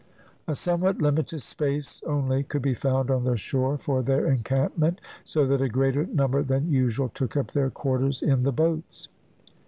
[0.47, 5.45] A somewhat limited space only could be found on the shore for their encampment, so
[5.45, 9.09] that a greater number than usual took up their quarters in the boats.